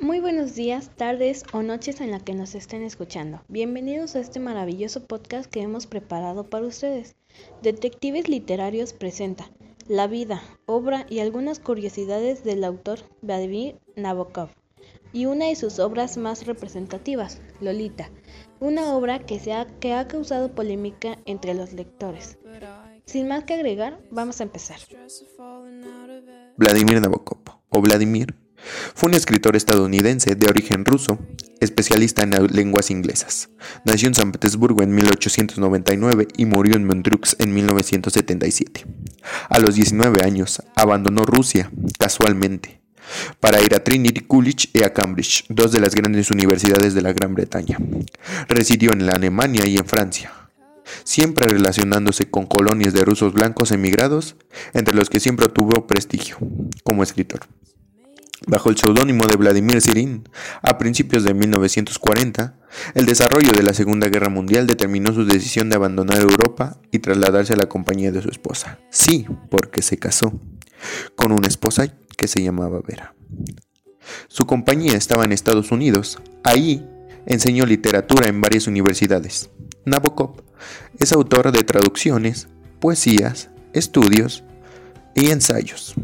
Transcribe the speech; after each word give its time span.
Muy 0.00 0.18
buenos 0.18 0.54
días, 0.54 0.90
tardes 0.96 1.44
o 1.52 1.62
noches 1.62 2.00
en 2.00 2.10
la 2.10 2.20
que 2.20 2.32
nos 2.32 2.54
estén 2.54 2.82
escuchando. 2.82 3.42
Bienvenidos 3.48 4.16
a 4.16 4.20
este 4.20 4.40
maravilloso 4.40 5.04
podcast 5.04 5.50
que 5.50 5.60
hemos 5.60 5.86
preparado 5.86 6.48
para 6.48 6.64
ustedes. 6.64 7.16
Detectives 7.60 8.26
Literarios 8.26 8.94
presenta 8.94 9.50
la 9.88 10.06
vida, 10.06 10.42
obra 10.64 11.04
y 11.10 11.18
algunas 11.18 11.60
curiosidades 11.60 12.44
del 12.44 12.64
autor 12.64 13.00
Vladimir 13.20 13.78
Nabokov 13.94 14.48
y 15.12 15.26
una 15.26 15.48
de 15.48 15.56
sus 15.56 15.78
obras 15.78 16.16
más 16.16 16.46
representativas, 16.46 17.42
Lolita, 17.60 18.10
una 18.58 18.94
obra 18.94 19.18
que, 19.18 19.38
se 19.38 19.52
ha, 19.52 19.66
que 19.66 19.92
ha 19.92 20.08
causado 20.08 20.54
polémica 20.54 21.18
entre 21.26 21.52
los 21.52 21.74
lectores. 21.74 22.38
Sin 23.04 23.28
más 23.28 23.44
que 23.44 23.52
agregar, 23.52 24.00
vamos 24.10 24.40
a 24.40 24.44
empezar. 24.44 24.78
Vladimir 26.56 27.02
Nabokov, 27.02 27.42
o 27.68 27.80
Vladimir, 27.82 28.34
fue 28.94 29.08
un 29.08 29.14
escritor 29.14 29.56
estadounidense 29.56 30.34
de 30.34 30.48
origen 30.48 30.84
ruso, 30.84 31.18
especialista 31.60 32.22
en 32.22 32.30
lenguas 32.52 32.90
inglesas. 32.90 33.50
Nació 33.84 34.08
en 34.08 34.14
San 34.14 34.32
Petersburgo 34.32 34.82
en 34.82 34.94
1899 34.94 36.28
y 36.36 36.46
murió 36.46 36.76
en 36.76 36.86
Montreux 36.86 37.36
en 37.38 37.54
1977. 37.54 38.86
A 39.48 39.58
los 39.58 39.74
19 39.74 40.24
años, 40.24 40.62
abandonó 40.74 41.24
Rusia, 41.24 41.70
casualmente, 41.98 42.80
para 43.40 43.60
ir 43.60 43.74
a 43.74 43.82
Trinity 43.82 44.20
College 44.20 44.68
y 44.72 44.82
a 44.82 44.92
Cambridge, 44.92 45.44
dos 45.48 45.72
de 45.72 45.80
las 45.80 45.94
grandes 45.94 46.30
universidades 46.30 46.94
de 46.94 47.02
la 47.02 47.12
Gran 47.12 47.34
Bretaña. 47.34 47.78
Residió 48.48 48.92
en 48.92 49.06
la 49.06 49.12
Alemania 49.12 49.66
y 49.66 49.76
en 49.76 49.84
Francia, 49.84 50.32
siempre 51.04 51.46
relacionándose 51.46 52.30
con 52.30 52.46
colonias 52.46 52.92
de 52.92 53.04
rusos 53.04 53.32
blancos 53.32 53.72
emigrados, 53.72 54.36
entre 54.72 54.94
los 54.94 55.10
que 55.10 55.20
siempre 55.20 55.48
tuvo 55.48 55.86
prestigio 55.86 56.38
como 56.84 57.02
escritor. 57.02 57.40
Bajo 58.46 58.70
el 58.70 58.78
seudónimo 58.78 59.26
de 59.26 59.36
Vladimir 59.36 59.82
Sirin, 59.82 60.28
a 60.62 60.78
principios 60.78 61.24
de 61.24 61.34
1940, 61.34 62.54
el 62.94 63.04
desarrollo 63.04 63.52
de 63.52 63.62
la 63.62 63.74
Segunda 63.74 64.08
Guerra 64.08 64.30
Mundial 64.30 64.66
determinó 64.66 65.12
su 65.12 65.26
decisión 65.26 65.68
de 65.68 65.76
abandonar 65.76 66.18
Europa 66.18 66.78
y 66.90 67.00
trasladarse 67.00 67.52
a 67.52 67.56
la 67.56 67.68
compañía 67.68 68.12
de 68.12 68.22
su 68.22 68.30
esposa. 68.30 68.78
Sí, 68.90 69.26
porque 69.50 69.82
se 69.82 69.98
casó 69.98 70.32
con 71.16 71.32
una 71.32 71.48
esposa 71.48 71.92
que 72.16 72.28
se 72.28 72.42
llamaba 72.42 72.80
Vera. 72.86 73.14
Su 74.28 74.46
compañía 74.46 74.94
estaba 74.94 75.24
en 75.24 75.32
Estados 75.32 75.70
Unidos. 75.70 76.18
Ahí 76.42 76.86
enseñó 77.26 77.66
literatura 77.66 78.28
en 78.28 78.40
varias 78.40 78.66
universidades. 78.66 79.50
Nabokov 79.84 80.42
es 80.98 81.12
autor 81.12 81.52
de 81.52 81.62
traducciones, 81.62 82.48
poesías, 82.80 83.50
estudios 83.72 84.44
y 85.14 85.30
ensayos, 85.30 85.94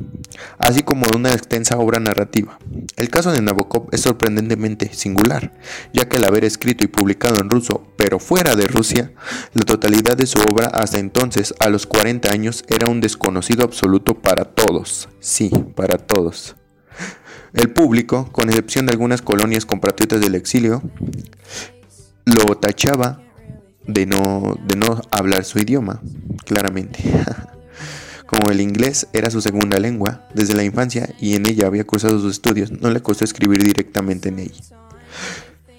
así 0.59 0.83
como 0.83 1.07
de 1.07 1.17
una 1.17 1.33
extensa 1.33 1.79
obra 1.79 2.01
narrativa. 2.01 2.59
El 2.97 3.09
caso 3.09 3.33
de 3.33 3.41
Nabokov 3.41 3.89
es 3.93 4.03
sorprendentemente 4.03 4.93
singular, 4.93 5.53
ya 5.93 6.09
que 6.09 6.17
al 6.17 6.25
haber 6.25 6.45
escrito 6.45 6.85
y 6.85 6.89
publicado 6.89 7.41
en 7.41 7.51
ruso, 7.51 7.87
pero 7.97 8.19
fuera 8.19 8.57
de 8.57 8.67
Rusia, 8.67 9.12
la 9.55 9.62
totalidad 9.62 10.17
de 10.17 10.27
su 10.27 10.39
obra 10.41 10.67
hasta 10.67 10.99
entonces, 10.99 11.55
a 11.61 11.69
los 11.69 11.87
40 11.87 12.31
años, 12.33 12.65
era 12.69 12.91
un 12.91 13.01
desconocido 13.01 13.65
absoluto 13.65 14.15
para 14.15 14.45
todos, 14.45 15.09
sí, 15.21 15.51
para 15.75 15.99
todos. 15.99 16.57
El 17.53 17.73
público, 17.73 18.31
con 18.33 18.49
excepción 18.49 18.87
de 18.87 18.93
algunas 18.93 19.23
colonias 19.23 19.65
compatriotas 19.65 20.21
del 20.21 20.34
exilio, 20.34 20.83
lo 22.25 22.57
tachaba 22.57 23.23
de 23.87 24.05
no, 24.05 24.57
de 24.67 24.77
no 24.77 25.01
hablar 25.11 25.45
su 25.45 25.59
idioma, 25.59 26.03
claramente. 26.45 27.03
Como 28.27 28.51
el 28.51 28.61
inglés 28.61 29.07
era 29.13 29.31
su 29.31 29.41
segunda 29.41 29.79
lengua 29.79 30.27
desde 30.35 30.55
la 30.55 30.65
infancia 30.65 31.15
y 31.21 31.35
en 31.35 31.47
ella 31.47 31.67
había 31.67 31.85
cursado 31.85 32.19
sus 32.19 32.33
estudios, 32.33 32.73
no 32.73 32.91
le 32.91 33.01
costó 33.01 33.25
escribir 33.25 33.63
directamente 33.63 34.29
en 34.31 34.41
ella. 34.41 34.63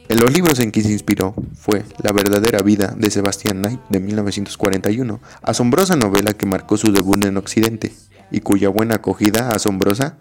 En 0.09 0.21
los 0.21 0.31
libros 0.31 0.59
en 0.59 0.71
que 0.71 0.81
se 0.81 0.91
inspiró 0.91 1.35
fue 1.59 1.83
La 2.01 2.13
verdadera 2.13 2.59
vida 2.59 2.95
de 2.97 3.11
Sebastian 3.11 3.57
Knight 3.57 3.81
de 3.89 3.99
1941, 3.99 5.19
asombrosa 5.41 5.97
novela 5.97 6.33
que 6.33 6.45
marcó 6.45 6.77
su 6.77 6.93
debut 6.93 7.25
en 7.25 7.35
Occidente 7.35 7.91
y 8.31 8.39
cuya 8.39 8.69
buena 8.69 8.95
acogida 8.95 9.49
asombrosa 9.49 10.17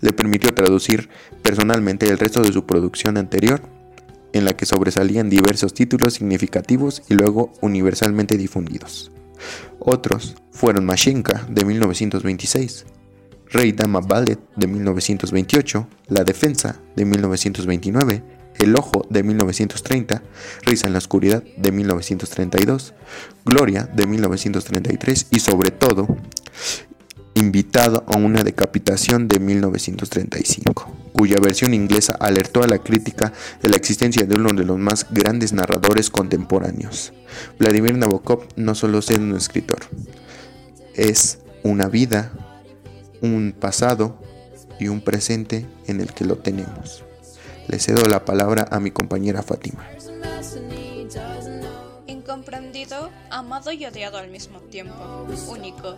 le 0.00 0.12
permitió 0.12 0.54
traducir 0.54 1.08
personalmente 1.42 2.08
el 2.08 2.18
resto 2.18 2.42
de 2.42 2.52
su 2.52 2.64
producción 2.64 3.16
anterior, 3.16 3.62
en 4.32 4.44
la 4.44 4.52
que 4.52 4.66
sobresalían 4.66 5.30
diversos 5.30 5.74
títulos 5.74 6.14
significativos 6.14 7.02
y 7.08 7.14
luego 7.14 7.52
universalmente 7.60 8.36
difundidos. 8.36 9.10
Otros 9.78 10.36
fueron 10.52 10.84
Mashenka 10.86 11.46
de 11.48 11.64
1926, 11.64 12.86
Rey 13.50 13.72
Dama 13.72 14.00
Ballet 14.00 14.38
de 14.56 14.66
1928, 14.66 15.88
La 16.08 16.24
Defensa 16.24 16.80
de 16.96 17.04
1929, 17.04 18.22
El 18.58 18.76
Ojo 18.76 19.06
de 19.10 19.22
1930, 19.22 20.22
Risa 20.62 20.86
en 20.86 20.92
la 20.92 20.98
Oscuridad 20.98 21.42
de 21.56 21.72
1932, 21.72 22.94
Gloria 23.44 23.88
de 23.94 24.06
1933 24.06 25.26
y 25.30 25.40
sobre 25.40 25.70
todo 25.70 26.06
invitado 27.44 28.04
a 28.06 28.16
una 28.16 28.42
decapitación 28.42 29.28
de 29.28 29.38
1935, 29.38 30.92
cuya 31.12 31.36
versión 31.40 31.74
inglesa 31.74 32.16
alertó 32.18 32.62
a 32.62 32.66
la 32.66 32.78
crítica 32.78 33.32
de 33.62 33.68
la 33.68 33.76
existencia 33.76 34.26
de 34.26 34.34
uno 34.34 34.48
de 34.48 34.64
los 34.64 34.78
más 34.78 35.06
grandes 35.10 35.52
narradores 35.52 36.10
contemporáneos. 36.10 37.12
Vladimir 37.58 37.96
Nabokov 37.96 38.46
no 38.56 38.74
solo 38.74 38.98
es 38.98 39.10
un 39.10 39.36
escritor, 39.36 39.80
es 40.94 41.38
una 41.62 41.88
vida, 41.88 42.32
un 43.20 43.54
pasado 43.58 44.18
y 44.80 44.88
un 44.88 45.02
presente 45.02 45.66
en 45.86 46.00
el 46.00 46.12
que 46.12 46.24
lo 46.24 46.38
tenemos. 46.38 47.04
Le 47.68 47.78
cedo 47.78 48.06
la 48.08 48.24
palabra 48.24 48.66
a 48.70 48.80
mi 48.80 48.90
compañera 48.90 49.42
Fátima. 49.42 49.86
Incomprendido, 52.06 53.10
amado 53.30 53.72
y 53.72 53.84
odiado 53.86 54.18
al 54.18 54.28
mismo 54.28 54.60
tiempo, 54.60 55.26
único, 55.48 55.96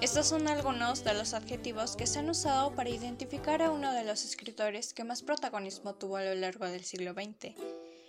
estos 0.00 0.28
son 0.28 0.46
algunos 0.46 1.02
de 1.02 1.12
los 1.12 1.34
adjetivos 1.34 1.96
que 1.96 2.06
se 2.06 2.20
han 2.20 2.30
usado 2.30 2.72
para 2.72 2.88
identificar 2.88 3.62
a 3.62 3.72
uno 3.72 3.92
de 3.92 4.04
los 4.04 4.24
escritores 4.24 4.94
que 4.94 5.02
más 5.02 5.22
protagonismo 5.22 5.96
tuvo 5.96 6.18
a 6.18 6.22
lo 6.22 6.34
largo 6.36 6.66
del 6.66 6.84
siglo 6.84 7.14
XX 7.14 7.56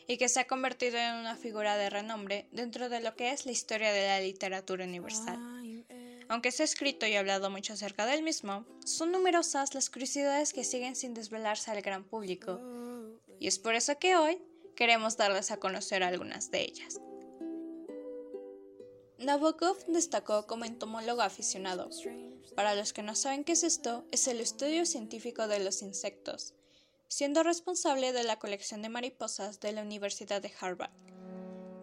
y 0.07 0.17
que 0.17 0.29
se 0.29 0.39
ha 0.39 0.47
convertido 0.47 0.97
en 0.97 1.16
una 1.16 1.35
figura 1.35 1.77
de 1.77 1.89
renombre 1.89 2.47
dentro 2.51 2.89
de 2.89 3.00
lo 3.00 3.16
que 3.16 3.31
es 3.31 3.47
la 3.47 3.53
historia 3.53 3.91
de 3.91 4.06
la 4.06 4.19
literatura 4.19 4.85
universal. 4.85 5.39
Aunque 6.27 6.51
se 6.51 6.61
ha 6.61 6.66
escrito 6.66 7.07
y 7.07 7.16
hablado 7.16 7.50
mucho 7.50 7.73
acerca 7.73 8.06
del 8.06 8.21
mismo, 8.21 8.66
son 8.85 9.11
numerosas 9.11 9.73
las 9.73 9.89
curiosidades 9.89 10.53
que 10.53 10.63
siguen 10.63 10.95
sin 10.95 11.16
desvelarse 11.16 11.71
al 11.71 11.81
gran 11.81 12.03
público, 12.03 12.61
y 13.39 13.47
es 13.47 13.57
por 13.57 13.73
eso 13.73 13.97
que 13.97 14.16
hoy 14.16 14.39
queremos 14.75 15.17
darles 15.17 15.50
a 15.50 15.57
conocer 15.57 16.03
algunas 16.03 16.51
de 16.51 16.61
ellas. 16.61 17.00
Nabokov 19.19 19.85
destacó 19.88 20.47
como 20.47 20.63
entomólogo 20.63 21.22
aficionado. 21.22 21.90
Para 22.56 22.74
los 22.74 22.94
que 22.94 23.03
no 23.03 23.16
saben 23.16 23.44
qué 23.44 23.52
es 23.52 23.63
esto, 23.63 24.06
es 24.12 24.30
el 24.30 24.40
estudio 24.40 24.85
científico 24.85 25.50
de 25.50 25.59
los 25.59 25.81
insectos, 25.81 26.53
siendo 27.09 27.44
responsable 27.44 28.13
de 28.13 28.24
la 28.24 28.40
colección 28.40 28.81
de 28.81 28.88
mariposas 28.88 29.59
de 29.59 29.74
la 29.74 29.81
Universidad 29.81 30.41
de 30.41 30.53
Harvard. 30.62 30.91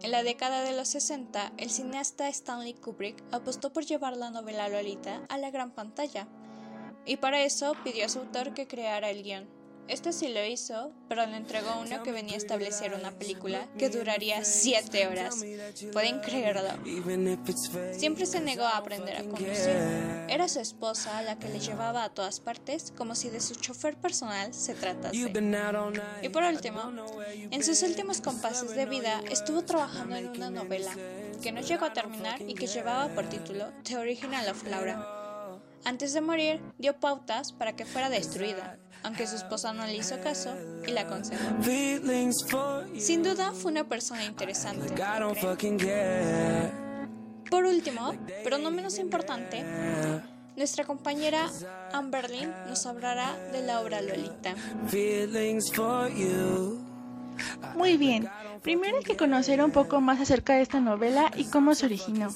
En 0.01 0.09
la 0.09 0.23
década 0.23 0.63
de 0.63 0.75
los 0.75 0.87
60, 0.87 1.53
el 1.57 1.69
cineasta 1.69 2.27
Stanley 2.27 2.73
Kubrick 2.73 3.23
apostó 3.31 3.71
por 3.71 3.85
llevar 3.85 4.17
la 4.17 4.31
novela 4.31 4.67
Lolita 4.67 5.23
a 5.29 5.37
la 5.37 5.51
gran 5.51 5.75
pantalla, 5.75 6.27
y 7.05 7.17
para 7.17 7.43
eso 7.43 7.75
pidió 7.83 8.07
a 8.07 8.09
su 8.09 8.19
autor 8.19 8.55
que 8.55 8.67
creara 8.67 9.11
el 9.11 9.21
guion. 9.21 9.56
Este 9.87 10.11
sí 10.11 10.27
lo 10.27 10.43
hizo, 10.45 10.91
pero 11.07 11.25
le 11.25 11.37
entregó 11.37 11.79
uno 11.79 12.03
que 12.03 12.11
venía 12.11 12.35
a 12.35 12.37
establecer 12.37 12.93
una 12.93 13.11
película 13.11 13.67
que 13.77 13.89
duraría 13.89 14.43
7 14.43 15.07
horas. 15.07 15.45
¿Pueden 15.93 16.19
creerlo? 16.19 16.69
Siempre 17.93 18.25
se 18.25 18.41
negó 18.41 18.63
a 18.63 18.77
aprender 18.77 19.15
a 19.15 19.23
conducir. 19.23 19.75
Era 20.27 20.47
su 20.49 20.59
esposa 20.59 21.21
la 21.21 21.39
que 21.39 21.47
le 21.49 21.59
llevaba 21.59 22.03
a 22.03 22.09
todas 22.09 22.39
partes 22.39 22.91
como 22.97 23.15
si 23.15 23.29
de 23.29 23.39
su 23.39 23.55
chofer 23.55 23.95
personal 23.95 24.53
se 24.53 24.73
tratase. 24.73 25.15
Y 26.21 26.29
por 26.29 26.43
último, 26.43 26.91
en 27.51 27.63
sus 27.63 27.81
últimos 27.83 28.19
compases 28.21 28.75
de 28.75 28.85
vida 28.85 29.21
estuvo 29.31 29.63
trabajando 29.63 30.15
en 30.15 30.27
una 30.27 30.49
novela 30.49 30.93
que 31.41 31.51
no 31.51 31.61
llegó 31.61 31.85
a 31.85 31.93
terminar 31.93 32.41
y 32.41 32.55
que 32.55 32.67
llevaba 32.67 33.07
por 33.13 33.29
título 33.29 33.71
The 33.83 33.97
Original 33.97 34.49
of 34.49 34.63
Laura. 34.67 35.13
Antes 35.85 36.11
de 36.13 36.21
morir, 36.21 36.61
dio 36.77 36.99
pautas 36.99 37.53
para 37.53 37.75
que 37.75 37.85
fuera 37.85 38.09
destruida, 38.09 38.77
aunque 39.03 39.27
su 39.27 39.35
esposa 39.35 39.73
no 39.73 39.85
le 39.85 39.95
hizo 39.95 40.19
caso 40.21 40.53
y 40.87 40.91
la 40.91 41.01
aconsejó. 41.01 41.43
Sin 42.97 43.23
duda 43.23 43.51
fue 43.53 43.71
una 43.71 43.83
persona 43.83 44.23
interesante. 44.25 44.93
Por 47.49 47.63
último, 47.65 48.13
pero 48.43 48.57
no 48.57 48.71
menos 48.71 48.99
importante, 48.99 49.63
nuestra 50.57 50.83
compañera 50.85 51.49
Amberlyn 51.93 52.51
nos 52.67 52.85
hablará 52.85 53.37
de 53.51 53.61
la 53.61 53.79
obra 53.79 54.01
Lolita. 54.01 54.55
Muy 57.75 57.95
bien, 57.97 58.27
primero 58.63 58.97
hay 58.97 59.03
que 59.03 59.15
conocer 59.15 59.61
un 59.63 59.71
poco 59.71 60.01
más 60.01 60.19
acerca 60.19 60.55
de 60.55 60.63
esta 60.63 60.79
novela 60.79 61.31
y 61.37 61.45
cómo 61.45 61.75
se 61.75 61.85
originó. 61.85 62.29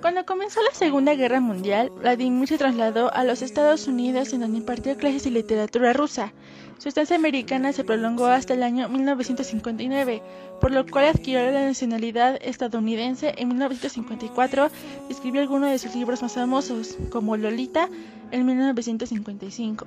Cuando 0.00 0.24
comenzó 0.24 0.62
la 0.62 0.72
Segunda 0.72 1.14
Guerra 1.14 1.40
Mundial, 1.40 1.90
Vladimir 1.90 2.48
se 2.48 2.56
trasladó 2.56 3.12
a 3.12 3.22
los 3.22 3.42
Estados 3.42 3.86
Unidos 3.86 4.32
en 4.32 4.40
donde 4.40 4.56
impartió 4.56 4.96
clases 4.96 5.24
de 5.24 5.30
literatura 5.30 5.92
rusa. 5.92 6.32
Su 6.78 6.88
estancia 6.88 7.16
americana 7.16 7.74
se 7.74 7.84
prolongó 7.84 8.24
hasta 8.24 8.54
el 8.54 8.62
año 8.62 8.88
1959, 8.88 10.22
por 10.58 10.70
lo 10.70 10.86
cual 10.86 11.04
adquirió 11.04 11.42
la 11.50 11.66
nacionalidad 11.66 12.38
estadounidense 12.40 13.34
en 13.36 13.48
1954 13.48 14.70
y 15.10 15.12
escribió 15.12 15.42
algunos 15.42 15.70
de 15.70 15.78
sus 15.78 15.94
libros 15.94 16.22
más 16.22 16.32
famosos, 16.32 16.96
como 17.10 17.36
Lolita 17.36 17.90
en 18.30 18.46
1955. 18.46 19.86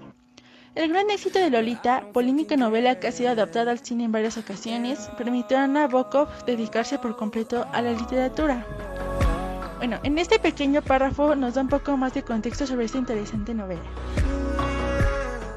El 0.76 0.90
gran 0.90 1.10
éxito 1.10 1.40
de 1.40 1.50
Lolita, 1.50 2.04
polémica 2.14 2.56
novela 2.56 3.00
que 3.00 3.08
ha 3.08 3.12
sido 3.12 3.32
adaptada 3.32 3.72
al 3.72 3.80
cine 3.80 4.04
en 4.04 4.12
varias 4.12 4.38
ocasiones, 4.38 5.10
permitió 5.18 5.58
a 5.58 5.66
Nabokov 5.66 6.28
dedicarse 6.46 7.00
por 7.00 7.16
completo 7.16 7.66
a 7.72 7.82
la 7.82 7.94
literatura. 7.94 8.64
Bueno, 9.84 10.00
en 10.04 10.18
este 10.18 10.40
pequeño 10.40 10.82
párrafo 10.82 11.36
nos 11.36 11.56
da 11.56 11.62
un 11.62 11.68
poco 11.68 11.98
más 11.98 12.14
de 12.14 12.24
contexto 12.24 12.66
sobre 12.66 12.86
esta 12.86 13.00
interesante 13.00 13.54
novela. 13.54 13.82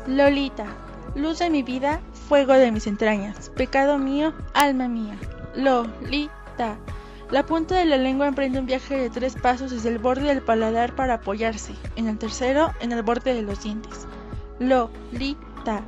Lolita, 0.08 0.66
luz 1.14 1.38
de 1.38 1.48
mi 1.48 1.62
vida, 1.62 2.00
fuego 2.28 2.54
de 2.54 2.72
mis 2.72 2.88
entrañas, 2.88 3.50
pecado 3.50 3.98
mío, 3.98 4.34
alma 4.52 4.88
mía. 4.88 5.16
Lolita. 5.54 6.76
La 7.30 7.46
punta 7.46 7.76
de 7.76 7.84
la 7.84 7.98
lengua 7.98 8.26
emprende 8.26 8.58
un 8.58 8.66
viaje 8.66 8.96
de 8.96 9.10
tres 9.10 9.36
pasos 9.36 9.70
desde 9.70 9.90
el 9.90 10.00
borde 10.00 10.22
del 10.22 10.42
paladar 10.42 10.96
para 10.96 11.14
apoyarse, 11.14 11.76
en 11.94 12.08
el 12.08 12.18
tercero, 12.18 12.72
en 12.80 12.90
el 12.90 13.04
borde 13.04 13.32
de 13.32 13.42
los 13.42 13.62
dientes. 13.62 14.08
Lolita. 14.58 15.84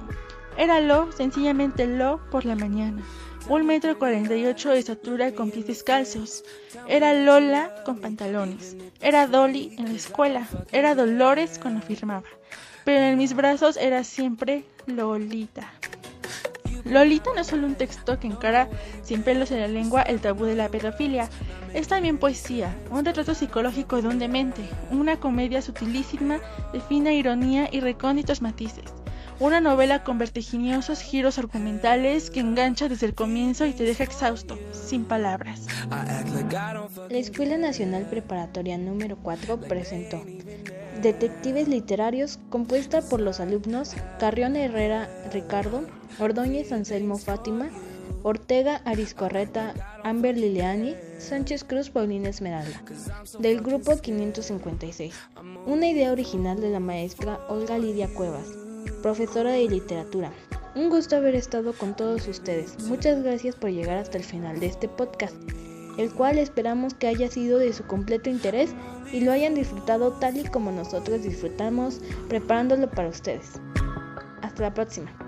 Era 0.59 0.81
lo, 0.81 1.11
sencillamente 1.13 1.87
lo, 1.87 2.21
por 2.31 2.45
la 2.45 2.57
mañana 2.57 3.03
un 3.49 3.65
metro 3.65 3.99
cuarenta 3.99 4.37
y 4.37 4.45
ocho 4.45 4.71
de 4.71 4.79
estatura 4.79 5.33
con 5.33 5.51
pies 5.51 5.67
descalzos. 5.67 6.45
Era 6.87 7.15
Lola 7.15 7.83
con 7.85 7.99
pantalones. 7.99 8.77
Era 9.01 9.27
Dolly 9.27 9.75
en 9.79 9.87
la 9.87 9.97
escuela. 9.97 10.47
Era 10.71 10.95
Dolores 10.95 11.59
cuando 11.59 11.81
firmaba. 11.81 12.29
Pero 12.85 13.05
en 13.05 13.17
mis 13.17 13.35
brazos 13.35 13.79
era 13.79 14.05
siempre 14.05 14.65
Lolita. 14.87 15.73
Lolita 16.85 17.31
no 17.35 17.41
es 17.41 17.47
solo 17.47 17.67
un 17.67 17.75
texto 17.75 18.19
que 18.19 18.27
encara 18.27 18.69
sin 19.03 19.23
pelos 19.23 19.51
en 19.51 19.61
la 19.61 19.69
lengua 19.69 20.03
el 20.03 20.21
tabú 20.21 20.45
de 20.45 20.55
la 20.55 20.69
pedofilia, 20.69 21.29
es 21.75 21.89
también 21.89 22.17
poesía, 22.17 22.75
un 22.91 23.05
retrato 23.05 23.35
psicológico 23.35 24.01
de 24.01 24.09
un 24.09 24.19
demente, 24.19 24.63
una 24.91 25.21
comedia 25.21 25.61
sutilísima 25.61 26.39
de 26.73 26.81
fina 26.81 27.13
ironía 27.13 27.69
y 27.71 27.81
recónditos 27.81 28.41
matices. 28.41 28.95
Una 29.41 29.61
novela 29.61 30.03
con 30.03 30.19
vertiginosos 30.19 31.01
giros 31.01 31.39
argumentales 31.39 32.29
que 32.29 32.41
engancha 32.41 32.89
desde 32.89 33.07
el 33.07 33.15
comienzo 33.15 33.67
y 33.67 33.73
te 33.73 33.85
deja 33.85 34.03
exhausto, 34.03 34.59
sin 34.73 35.05
palabras. 35.05 35.67
La 35.89 37.19
Escuela 37.19 37.57
Nacional 37.57 38.07
Preparatoria 38.11 38.77
número 38.79 39.17
4 39.23 39.61
presentó 39.61 40.25
Detectives 41.01 41.69
Literarios, 41.69 42.41
compuesta 42.51 43.01
por 43.01 43.21
los 43.21 43.39
alumnos 43.39 43.95
Carrión 44.19 44.57
Herrera 44.57 45.09
Ricardo, 45.33 45.85
Ordóñez 46.19 46.73
Anselmo 46.73 47.17
Fátima, 47.17 47.69
Ortega 48.25 48.83
Ariscorreta, 48.85 49.73
Amber 50.03 50.37
Liliani, 50.37 50.97
Sánchez 51.19 51.63
Cruz 51.63 51.91
Paulina 51.91 52.29
Esmeralda, 52.29 52.83
del 53.39 53.61
grupo 53.61 54.01
556. 54.01 55.15
Una 55.67 55.87
idea 55.87 56.11
original 56.11 56.61
de 56.61 56.71
la 56.71 56.81
maestra 56.81 57.39
Olga 57.49 57.79
Lidia 57.79 58.09
Cuevas 58.09 58.68
profesora 59.03 59.53
de 59.53 59.69
literatura. 59.69 60.33
Un 60.75 60.91
gusto 60.91 61.17
haber 61.17 61.35
estado 61.35 61.73
con 61.73 61.97
todos 61.97 62.29
ustedes. 62.29 62.79
Muchas 62.85 63.23
gracias 63.23 63.57
por 63.57 63.71
llegar 63.71 63.99
hasta 63.99 64.19
el 64.19 64.25
final 64.25 64.61
de 64.61 64.67
este 64.67 64.89
podcast, 64.89 65.35
el 65.99 66.13
cual 66.13 66.39
esperamos 66.39 66.95
que 66.95 67.09
haya 67.09 67.31
sido 67.31 67.59
de 67.59 67.73
su 67.73 67.85
completo 67.85 68.31
interés 68.31 68.71
y 69.13 69.21
lo 69.21 69.33
hayan 69.33 69.55
disfrutado 69.55 70.13
tal 70.13 70.37
y 70.37 70.45
como 70.45 70.71
nosotros 70.71 71.23
disfrutamos 71.23 72.01
preparándolo 72.29 72.91
para 72.91 73.09
ustedes. 73.09 73.61
Hasta 74.43 74.63
la 74.63 74.75
próxima. 74.75 75.28